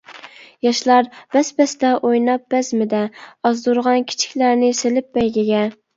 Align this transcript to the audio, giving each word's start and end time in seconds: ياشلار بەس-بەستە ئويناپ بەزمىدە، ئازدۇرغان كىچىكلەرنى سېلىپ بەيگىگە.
ياشلار 0.67 1.09
بەس-بەستە 1.35 1.91
ئويناپ 2.09 2.47
بەزمىدە، 2.55 3.03
ئازدۇرغان 3.21 4.09
كىچىكلەرنى 4.13 4.73
سېلىپ 4.81 5.13
بەيگىگە. 5.21 5.63